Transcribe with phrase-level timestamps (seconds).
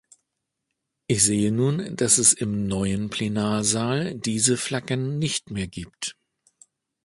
[1.05, 6.17] Ich sehe nun, dass es im neuen Plenarsaal diese Flaggen nicht mehr gibt.